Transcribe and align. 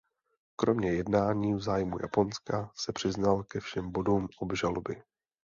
Kromě 0.55 0.91
jednání 0.93 1.53
v 1.53 1.61
zájmu 1.61 1.97
Japonska 2.01 2.71
se 2.75 2.93
přiznal 2.93 3.43
ke 3.43 3.59
všem 3.59 3.91
bodům 3.91 4.27
obžaloby. 4.39 5.03